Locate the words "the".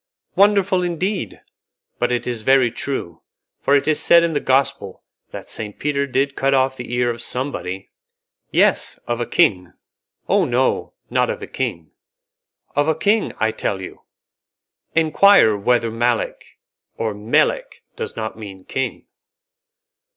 4.33-4.39, 6.75-6.91